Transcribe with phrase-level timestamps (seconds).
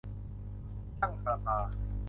[0.99, 1.57] ช่างประปา